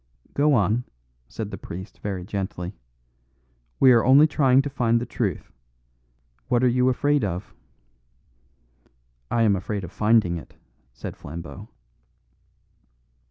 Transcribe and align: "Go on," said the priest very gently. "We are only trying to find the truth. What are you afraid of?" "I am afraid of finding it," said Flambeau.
"Go 0.33 0.55
on," 0.55 0.85
said 1.27 1.51
the 1.51 1.59
priest 1.59 1.99
very 1.99 2.23
gently. 2.25 2.73
"We 3.79 3.91
are 3.91 4.03
only 4.03 4.25
trying 4.25 4.63
to 4.63 4.69
find 4.71 4.99
the 4.99 5.05
truth. 5.05 5.51
What 6.47 6.63
are 6.63 6.67
you 6.67 6.89
afraid 6.89 7.23
of?" 7.23 7.53
"I 9.29 9.43
am 9.43 9.55
afraid 9.55 9.83
of 9.83 9.91
finding 9.91 10.37
it," 10.37 10.55
said 10.91 11.15
Flambeau. 11.15 11.69